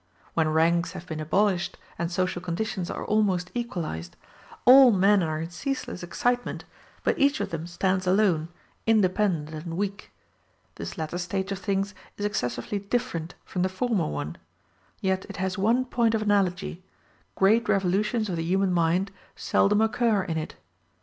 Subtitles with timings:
[0.33, 4.15] When ranks have been abolished and social conditions are almost equalized,
[4.65, 6.65] all men are in ceaseless excitement,
[7.03, 8.47] but each of them stands alone,
[8.87, 10.09] independent and weak.
[10.73, 14.37] This latter state of things is excessively different from the former one;
[15.01, 16.81] yet it has one point of analogy
[17.35, 20.55] great revolutions of the human mind seldom occur in it.